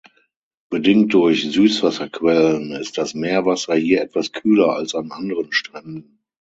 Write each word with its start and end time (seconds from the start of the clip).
Bedingt 0.71 1.13
durch 1.13 1.51
Süßwasserquellen 1.51 2.71
ist 2.71 2.97
das 2.97 3.13
Meerwasser 3.13 3.75
hier 3.75 4.01
etwas 4.01 4.31
kühler 4.31 4.69
als 4.75 4.95
an 4.95 5.11
anderen 5.11 5.51
Stränden. 5.53 6.19